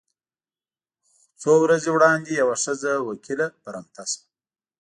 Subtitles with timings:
[1.41, 4.25] څو ورځې وړاندې یوه ښځه وکیله برمته شوه.